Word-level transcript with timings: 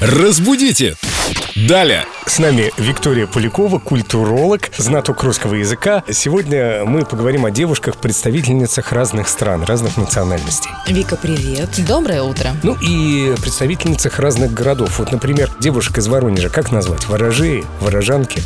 Разбудите! 0.00 0.94
Далее! 1.54 2.04
С 2.26 2.38
нами 2.38 2.70
Виктория 2.76 3.26
Полякова, 3.26 3.78
культуролог, 3.78 4.68
знаток 4.76 5.22
русского 5.22 5.54
языка. 5.54 6.04
Сегодня 6.12 6.84
мы 6.84 7.06
поговорим 7.06 7.46
о 7.46 7.50
девушках, 7.50 7.96
представительницах 7.96 8.92
разных 8.92 9.26
стран, 9.26 9.62
разных 9.64 9.96
национальностей. 9.96 10.70
Вика, 10.86 11.16
привет. 11.16 11.70
Доброе 11.88 12.22
утро. 12.24 12.50
Ну 12.62 12.76
и 12.82 13.34
представительницах 13.40 14.18
разных 14.18 14.52
городов. 14.52 14.98
Вот, 14.98 15.12
например, 15.12 15.50
девушка 15.60 16.00
из 16.00 16.08
Воронежа, 16.08 16.50
как 16.50 16.72
назвать? 16.72 17.06
Ворожеи, 17.08 17.64
ворожанки? 17.80 18.42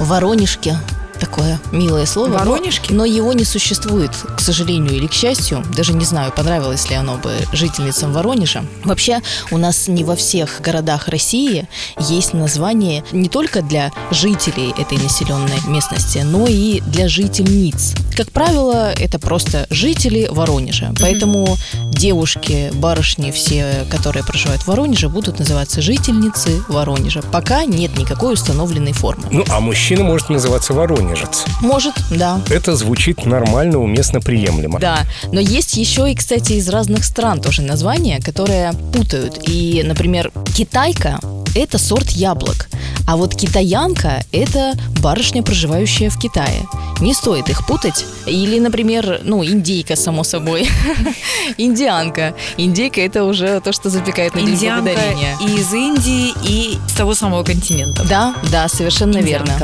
Воронежки. 0.00 0.74
Такое 1.20 1.60
милое 1.72 2.06
слово. 2.06 2.28
но- 2.28 2.38
Воронежки? 2.38 2.92
Но, 2.92 3.04
его 3.04 3.32
не 3.32 3.44
существует, 3.44 4.10
к 4.36 4.40
сожалению 4.40 4.94
или 4.94 5.06
к 5.06 5.12
счастью. 5.12 5.64
Даже 5.76 5.92
не 5.92 6.04
знаю, 6.04 6.32
понравилось 6.32 6.88
ли 6.90 6.96
оно 6.96 7.16
бы 7.16 7.32
жительницам 7.52 8.12
Воронежа. 8.12 8.64
Вообще, 8.84 9.20
у 9.50 9.58
нас 9.58 9.88
не 9.88 10.04
во 10.04 10.14
всех 10.16 10.60
городах 10.60 11.08
России 11.08 11.68
есть 11.98 12.34
название 12.34 13.04
не 13.12 13.28
только 13.28 13.62
для 13.62 13.90
жителей 14.10 14.72
этой 14.78 14.98
населенной 14.98 15.58
местности, 15.66 16.18
но 16.18 16.46
и 16.46 16.80
для 16.80 17.08
жительниц. 17.08 17.94
Как 18.16 18.30
правило, 18.32 18.92
это 18.92 19.18
просто 19.18 19.66
жители 19.70 20.28
Воронежа. 20.30 20.92
Поэтому 21.00 21.56
девушки, 21.98 22.70
барышни, 22.74 23.30
все, 23.30 23.84
которые 23.90 24.24
проживают 24.24 24.62
в 24.62 24.68
Воронеже, 24.68 25.08
будут 25.08 25.38
называться 25.38 25.82
жительницы 25.82 26.62
Воронежа. 26.68 27.22
Пока 27.32 27.64
нет 27.64 27.98
никакой 27.98 28.34
установленной 28.34 28.92
формы. 28.92 29.24
Ну, 29.30 29.44
а 29.50 29.60
мужчина 29.60 30.04
может 30.04 30.30
называться 30.30 30.72
воронежец. 30.72 31.44
Может, 31.60 31.94
да. 32.10 32.40
Это 32.50 32.76
звучит 32.76 33.26
нормально, 33.26 33.78
уместно, 33.78 34.20
приемлемо. 34.20 34.78
Да, 34.78 35.00
но 35.32 35.40
есть 35.40 35.76
еще 35.76 36.10
и, 36.10 36.14
кстати, 36.14 36.54
из 36.54 36.68
разных 36.68 37.04
стран 37.04 37.40
тоже 37.40 37.62
названия, 37.62 38.20
которые 38.20 38.72
путают. 38.92 39.40
И, 39.48 39.82
например, 39.84 40.30
китайка– 40.56 41.18
это 41.54 41.78
сорт 41.78 42.10
яблок, 42.10 42.68
а 43.08 43.16
вот 43.16 43.34
китаянка– 43.34 44.22
это 44.32 44.74
барышня, 45.00 45.42
проживающая 45.42 46.10
в 46.10 46.18
Китае. 46.18 46.68
Не 47.00 47.14
стоит 47.14 47.48
их 47.48 47.66
путать. 47.66 48.04
Или, 48.26 48.58
например, 48.60 49.20
ну, 49.24 49.42
индейка, 49.42 49.96
само 49.96 50.24
собой. 50.24 50.68
Индианка. 51.56 52.34
Индейка– 52.58 53.00
это 53.02 53.24
уже 53.24 53.60
то, 53.60 53.72
что 53.72 53.88
запекают 53.88 54.34
на 54.34 54.42
День 54.42 54.74
Благодарения. 54.74 55.38
и 55.40 55.58
из 55.58 55.72
Индии, 55.72 56.34
и 56.44 56.78
с 56.86 56.92
того 56.92 57.14
самого 57.14 57.44
континента. 57.44 58.04
Да, 58.04 58.34
да, 58.52 58.68
совершенно 58.68 59.16
верно. 59.16 59.58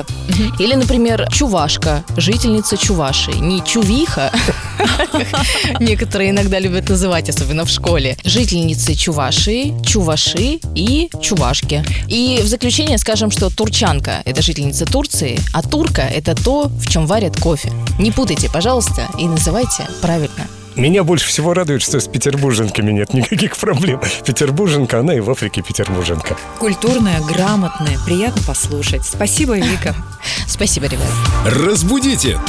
Или, 0.59 0.75
например, 0.75 1.29
чувашка, 1.31 2.03
жительница 2.17 2.79
Чуваши. 2.79 3.33
Не 3.33 3.63
чувиха, 3.63 4.33
некоторые 5.81 6.31
иногда 6.31 6.59
любят 6.59 6.89
называть, 6.89 7.29
особенно 7.29 7.65
в 7.65 7.71
школе. 7.71 8.17
Жительницы 8.25 8.95
Чуваши, 8.95 9.73
Чуваши 9.85 10.61
и 10.75 11.11
Чувашки. 11.21 11.85
И 12.09 12.41
в 12.43 12.47
заключение 12.47 12.99
скажем, 12.99 13.31
что 13.31 13.51
турчанка– 13.51 14.23
это 14.25 14.43
жительница 14.43 14.87
Турции, 14.87 15.39
а 15.53 15.63
турка– 15.63 16.03
это 16.03 16.35
то, 16.35 16.69
в 16.69 16.89
чем 16.89 17.07
варят 17.07 17.39
кофе. 17.39 17.73
Не 17.99 18.11
путайте, 18.11 18.51
пожалуйста, 18.51 19.09
и 19.19 19.27
называйте 19.27 19.87
правильно. 20.01 20.47
Меня 20.77 21.05
больше 21.05 21.29
всего 21.29 21.55
радует, 21.55 21.83
что 21.83 22.01
с 22.01 22.09
петербурженками 22.09 22.91
нет 22.91 23.15
никаких 23.15 23.57
проблем. 23.57 24.01
Петербурженка, 24.27 25.01
она 25.01 25.15
и 25.15 25.21
в 25.21 25.31
Африке 25.31 25.63
петербурженка. 25.63 26.37
Культурная, 26.59 27.21
грамотная, 27.21 27.97
приятно 28.05 28.43
послушать. 28.43 29.05
Спасибо, 29.05 29.57
Вика. 29.57 29.95
Спасибо, 30.49 30.87
ребят. 30.87 31.07
Разбудите! 31.47 32.41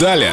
Далее! 0.00 0.32